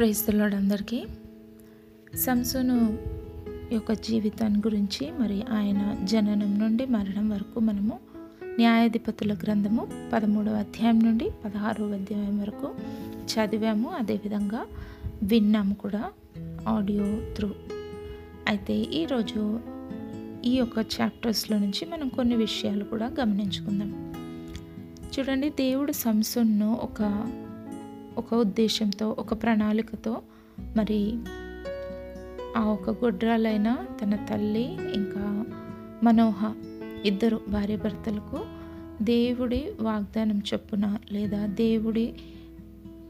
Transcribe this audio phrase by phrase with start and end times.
[0.00, 1.04] ప్రైస్తులాడు అందరికీ
[2.14, 2.98] సంసోను
[3.72, 7.98] యొక్క జీవితాన్ని గురించి మరి ఆయన జననం నుండి మరణం వరకు మనము
[8.58, 12.74] న్యాయాధిపతుల గ్రంథము పదమూడవ అధ్యాయం నుండి పదహారవ అధ్యాయం వరకు
[13.32, 13.88] చదివాము.
[13.88, 14.66] అదేవిధంగా
[15.22, 16.12] విన్నాము కూడా
[16.68, 17.50] ఆడియో త్రూ.
[18.48, 19.60] అయితే ఈరోజు
[20.44, 24.14] ఈ యొక్క చాప్టర్స్లో నుంచి మనం కొన్ని విషయాలు కూడా గమనించుకుందాం.
[25.18, 27.26] చూడండి దేవుడు సంసోన్ను ఒక
[28.20, 30.22] ఒక ఉద్దేశంతో ఒక ప్రణాళికతో
[30.76, 31.18] మరి
[32.56, 35.44] ఆ ఒక గుడ్రాలైన తన తల్లి ఇంకా
[36.02, 36.54] మనోహ
[37.04, 38.40] ఇద్దరు భార్యాభర్తలకు
[39.02, 42.14] దేవుడి వాగ్దానం చొప్పున లేదా దేవుడి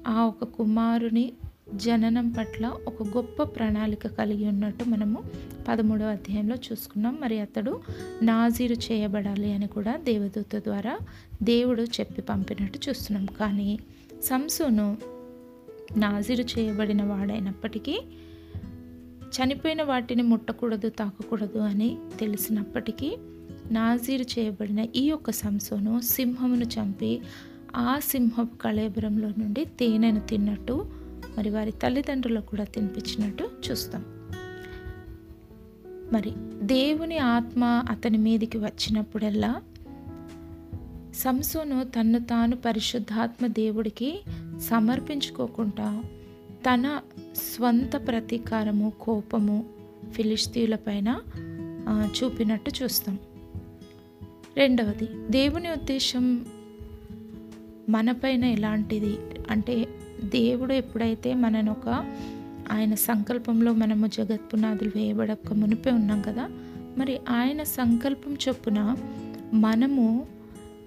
[0.06, 1.32] ఆ ఒక కుమారుని
[1.76, 5.22] జననం పట్ల ఒక గొప్ప ప్రణాళిక కలిగి ఉన్నట్టు మనము
[5.68, 7.18] పదమూడవ అధ్యాయంలో చూసుకున్నాం.
[7.20, 7.80] మరి అతడు
[8.22, 10.98] నాజీరు చేయబడాలి అని కూడా దేవదూత ద్వారా
[11.42, 13.26] దేవుడు చెప్పి పంపినట్టు చూస్తున్నాం.
[13.40, 13.78] కానీ
[14.22, 14.98] సంసోను
[15.96, 18.00] నాజీరు చేయబడిన వాడైనప్పటికీ
[19.30, 23.16] చనిపోయిన వాటిని ముట్టకూడదు తాకకూడదు అని తెలిసినప్పటికీ
[23.70, 27.22] నాజీరు చేయబడిన ఈ యొక్క సంసోను సింహమును చంపి
[27.76, 30.86] ఆ సింహపు కళేబరంలో నుండి తేనెను తిన్నట్టు
[31.38, 34.04] మరి వారి తల్లిదండ్రులకు కూడా తినిపించినట్టు చూస్తాం.
[36.12, 39.62] మరి దేవుని ఆత్మ అతని మీదికి వచ్చినప్పుడల్లా
[41.14, 44.20] సంసోను తన్ను తాను పరిశుద్ధాత్మ దేవుడికి
[44.58, 46.04] సమర్పించుకోకుండా
[46.54, 47.00] తన
[47.34, 49.64] స్వంత ప్రతీకారము కోపము
[50.12, 53.18] ఫిలిస్తీన్లపైన పైన చూపినట్టు చూస్తాం.
[54.56, 56.46] రెండవది దేవుని ఉద్దేశం
[57.88, 59.18] మనపైన ఎలాంటిది?
[59.50, 59.88] అంటే
[60.24, 61.88] దేవుడు ఎప్పుడైతే మనను ఒక
[62.72, 66.48] ఆయన సంకల్పంలో మనము జగత్పునాదులు వేయబడక మునిపే ఉన్నాం కదా
[66.98, 68.96] మరి ఆయన సంకల్పం చొప్పున
[69.54, 70.26] మనము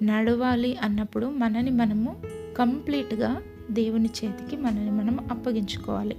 [0.04, 2.22] నడవాలి అన్నప్పుడు మనని మనము
[2.58, 3.42] కంప్లీట్గా
[3.72, 6.18] దేవుని చేతికి మనని మనం అప్పగించుకోవాలి.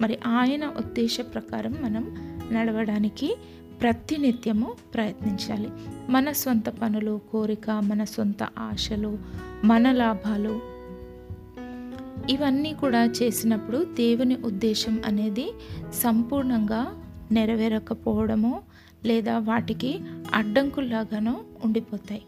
[0.00, 2.14] మరి ఆయన ఉద్దేశ ప్రకారం మనం
[2.52, 3.36] నడవడానికి
[3.80, 5.68] ప్రతినిత్యము ప్రయత్నించాలి.
[6.08, 9.18] మన సొంత పనులు కోరిక మన సొంత ఆశలు
[9.64, 10.60] మన లాభాలు
[12.30, 15.52] ఇవన్నీ కూడా చేసినప్పుడు దేవుని ఉద్దేశం అనేది
[15.92, 17.02] సంపూర్ణంగా
[17.32, 18.62] నెరవేరకపోవడము
[19.04, 19.98] లేదా వాటికి
[20.34, 22.22] అడ్డంకుల్లాగానో ఉండిపోతాయి.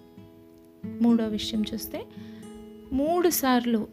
[0.86, 2.04] మూడో విషయం చూస్తే
[2.92, 3.88] మూడు సార్లు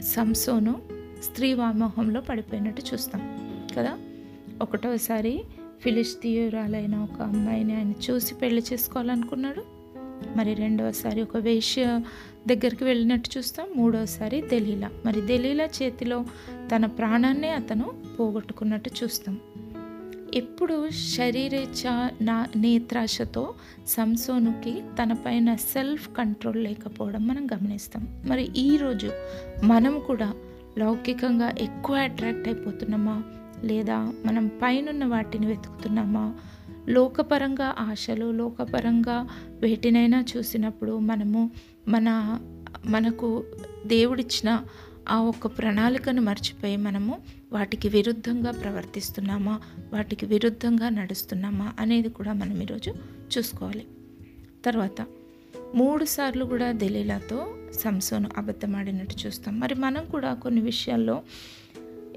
[0.00, 0.82] సంసోను
[1.22, 3.98] స్త్రీ వామోహంలో పడిపోయినట్టు చూస్తాం కదా?
[4.62, 5.42] ఒకటోసారి
[5.80, 9.62] ఫిలిస్తీయురాలైన ఒక అమ్మాయిని ఆయన చూసి పెళ్ళి చేసుకోవాలనుకున్నాడు.
[10.36, 12.00] మరి రెండవసారి ఒక వేష్య
[12.46, 14.90] దగ్గరికి వెళ్ళినట్టు చూస్తాం మూడవసారి దలీలా.
[15.06, 16.24] మరి దలీలా చేతిలో
[16.76, 19.40] తన ప్రాణాన్నే అతను పోగొట్టుకున్నట్టు చూస్తాం.
[20.34, 23.54] ఎప్పుడు శరీరేచ్ఛ నా నేత్రాశతో
[23.86, 28.22] సంసోనుకి తనపైన సెల్ఫ్ కంట్రోల్ లేకపోవడం మనం గమనిస్తాం.
[28.26, 29.10] మరి ఈరోజు
[29.64, 30.34] మనం కూడా
[30.78, 33.22] లౌకికంగా ఎక్కువ అట్రాక్ట్ అయిపోతున్నామా?
[33.64, 36.34] లేదా మనం పైనున్న వాటిని వెతుకుతున్నామా?
[36.88, 39.28] లోకపరంగా ఆశలు లోకపరంగా
[39.60, 41.50] వేటినైనా చూసినప్పుడు మనము
[41.88, 42.38] మన
[42.86, 43.44] మనకు
[43.86, 44.64] దేవుడిచ్చిన
[45.08, 47.22] ఆ ఒక్క ప్రణాళికను మర్చిపోయి మనము
[47.52, 49.60] వాటికి విరుద్ధంగా ప్రవర్తిస్తున్నామా?
[49.92, 51.72] వాటికి విరుద్ధంగా నడుస్తున్నామా?
[51.80, 52.90] అనేది కూడా మనం ఈరోజు
[53.38, 53.86] చూసుకోవాలి.
[54.64, 55.06] తర్వాత
[55.74, 59.60] మూడు సార్లు కూడా దలీలాతో సంసోను అబద్ధమాడినట్టు చూస్తాం.
[59.60, 61.22] మరి మనం కూడా కొన్ని విషయాల్లో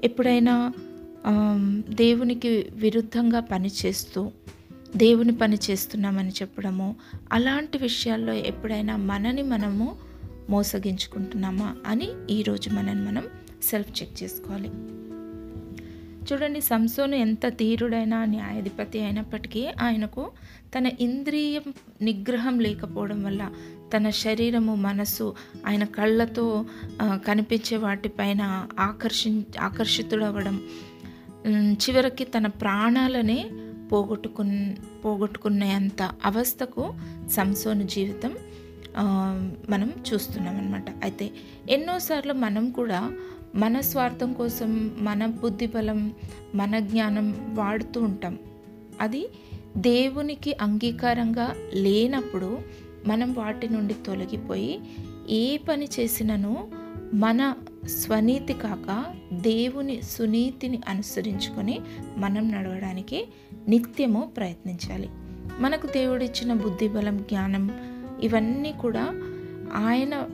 [0.04, 0.72] ఎప్పుడైనా
[1.88, 4.30] దేవునికి విరుద్ధంగా పనిచేస్తూ
[4.96, 6.96] దేవుని పని చేస్తున్నామని చెప్పడము
[7.32, 9.96] అలాంటి విషయాల్లో ఎప్పుడైనా మనని మనము
[10.48, 13.24] మోసగించుకుంటున్నామా అని ఈరోజు మనని మనం
[13.62, 14.70] సెల్ఫ్ చెక్ చేసుకోవాలి.
[16.24, 20.30] చూడండి సంసోను ఎంత తీరుడైన న్యాయాధిపతి అయినప్పటికీ ఆయనకు
[20.74, 23.50] తన ఇంద్రియం నిగ్రహం లేకపోవడం వల్ల
[23.92, 25.34] తన శరీరము మనసు
[25.66, 26.64] ఆయన కళ్ళతో
[27.02, 30.60] కనిపించే వాటిపైన ఆకర్షి ఆకర్షితుడవ్వడం
[31.72, 33.50] చివరికి తన ప్రాణాలనే
[33.92, 36.94] పోగొట్టుకున్ పోగొట్టుకునేంత అవస్థకు
[37.30, 38.32] సంసోను జీవితం
[39.70, 41.30] మనం చూస్తున్నాం అనమాట అయితే
[41.68, 43.12] ఎన్నోసార్లు మనం కూడా
[43.54, 46.12] మన స్వార్థం కోసం మన బుద్ధి బలం
[46.54, 48.38] మన జ్ఞానం వాడుతూ ఉంటాం.
[49.00, 49.28] అది
[49.76, 52.58] దేవునికి అంగీకారంగా లేనప్పుడు
[53.06, 54.80] మనం వాటి నుండి తొలగిపోయి
[55.30, 56.68] ఏ పని చేసినను
[57.14, 57.54] మన
[57.86, 61.80] స్వనీతి కాక దేవుని సునీతిని అనుసరించుకొని
[62.16, 63.28] మనం నడవడానికి
[63.68, 65.08] నిత్యము ప్రయత్నించాలి.
[65.58, 67.87] మనకు దేవుడిచ్చిన బుద్ధి బలం జ్ఞానం
[68.22, 69.04] ఇవన్నీ కూడా
[69.74, 70.28] ఆయన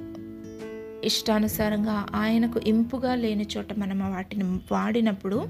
[1.04, 5.48] ఇష్టానుసారంగా ఆయనకు ఇంపుగా లేని చోట మనం వాటిని వాడినప్పుడు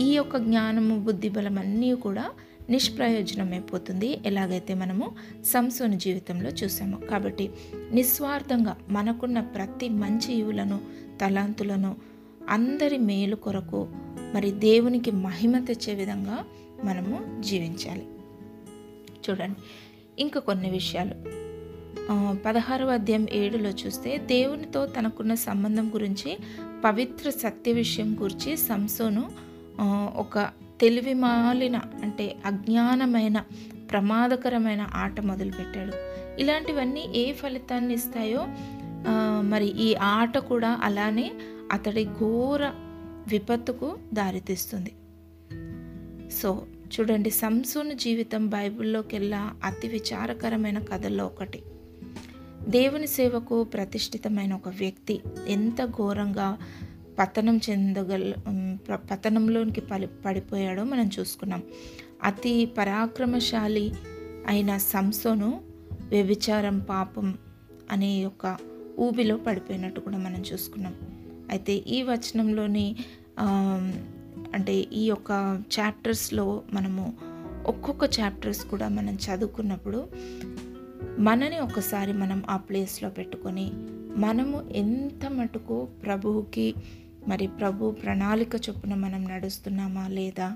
[0.00, 2.30] ఈ యొక్క జ్ఞానము బుద్ధి బలం అన్నీ కూడా
[2.70, 4.18] నిష్ప్రయోజనమైపోతుంది.
[4.26, 5.12] ఎలాగైతే మనము
[5.44, 6.96] సంసోని జీవితంలో చూసాము.
[6.96, 7.50] కాబట్టి
[7.92, 10.80] నిస్వార్థంగా మనకున్న ప్రతి మంచి ఈవులను
[11.20, 11.96] తలాంతులను
[12.48, 13.88] అందరి మేలు కొరకు
[14.34, 16.44] మరి దేవునికి మహిమ తెచ్చే విధంగా
[16.84, 18.06] మనము జీవించాలి.
[19.30, 19.56] చూడండి.
[20.22, 21.47] ఇంకా కొన్ని విషయాలు.
[22.44, 26.30] పదహారవ అధ్యాయం ఏడులో చూస్తే దేవునితో తనకున్న సంబంధం గురించి
[26.84, 29.24] పవిత్ర సత్య విషయం గురించి సంసోను
[30.16, 30.38] ఒక
[30.80, 33.38] తెలివి మాలిన అంటే అజ్ఞానమైన
[33.90, 35.94] ప్రమాదకరమైన ఆట మొదలుపెట్టాడు.
[36.40, 38.42] ఇలాంటివన్నీ ఏ ఫలితాన్ని ఇస్తాయో
[39.50, 41.32] మరి ఈ ఆట కూడా అలానే
[41.72, 42.64] అతడి ఘోర
[43.28, 44.92] విపత్తుకు దారితీస్తుంది.
[46.30, 46.50] సో
[46.94, 51.60] చూడండి సంసూన్ జీవితం బైబిల్లోకెల్లా అతి విచారకరమైన కథల్లో ఒకటి.
[52.68, 56.58] దేవుని సేవకు ప్రతిష్ఠితమైన ఒక వ్యక్తి ఎంత ఘోరంగా
[57.18, 58.32] పతనం చెందగల
[58.94, 61.62] పతనంలోనికి పడి పడిపోయాడో మనం చూసుకున్నాం.
[62.24, 63.86] అతి పరాక్రమశాలి
[64.48, 65.60] అయిన సంసోను
[66.08, 67.38] వ్యభిచారం పాపం
[67.90, 68.56] అనే యొక్క
[68.98, 70.94] ఊబిలో పడిపోయినట్టు కూడా మనం చూసుకున్నాం.
[71.50, 72.96] అయితే ఈ వచనంలోని
[74.54, 75.30] అంటే ఈ యొక్క
[75.78, 77.04] చాప్టర్స్లో మనము
[77.66, 80.00] ఒక్కొక్క చాప్టర్స్ కూడా మనం చదువుకున్నప్పుడు
[81.18, 83.70] మనని ఒకసారి మనం ఆ ప్లేస్లో పెట్టుకొని
[84.16, 86.74] మనము ఎంత మటుకు ప్రభువుకి
[87.28, 90.52] మరి ప్రభు ప్రణాళిక చొప్పున మనం నడుస్తున్నామా లేదా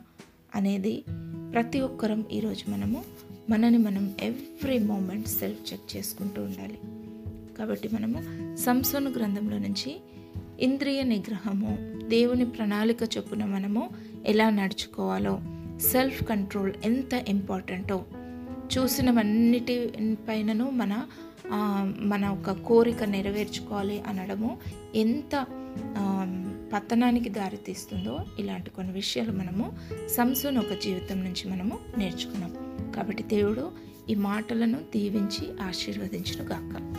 [0.55, 1.05] అనేది
[1.53, 3.05] ప్రతి ఒక్కరం ఈరోజు మనము
[3.51, 6.79] మనని మనం ఎవ్రీ మూమెంట్ సెల్ఫ్ చెక్ చేసుకుంటూ ఉండాలి.
[7.59, 8.23] కాబట్టి మనము
[8.57, 10.01] సంసోను గ్రంథంలో నుంచి
[10.61, 11.79] ఇంద్రియ నిగ్రహము
[12.09, 13.91] దేవుని ప్రణాళిక చొప్పున మనము
[14.27, 15.41] ఎలా నడుచుకోవాలో
[15.79, 18.05] సెల్ఫ్ కంట్రోల్ ఎంత ఇంపార్టెంటో
[18.79, 19.93] చూసినవన్నిటి
[20.29, 21.07] పైనను మన
[21.99, 24.59] మన ఒక కోరిక నెరవేర్చుకోవాలి అనడము
[24.95, 25.47] ఎంత
[26.73, 29.73] పతనానికి దారితీస్తుందో ఇలాంటి కొన్ని విషయాలు మనము
[30.09, 32.53] సంసూన్ ఒక జీవితం నుంచి మనము నేర్చుకున్నాం.
[32.97, 33.73] కాబట్టి దేవుడు
[34.11, 36.92] ఈ మాటలను దీవించి ఆశీర్వదించును గాక